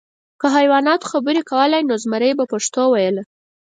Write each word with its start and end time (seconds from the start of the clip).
که 0.39 0.47
حیواناتو 0.57 1.09
خبرې 1.13 1.41
کولی، 1.49 1.81
نو 1.89 1.95
زمری 2.03 2.31
به 2.37 2.45
پښتو 2.51 2.83
ویله. 2.89 3.23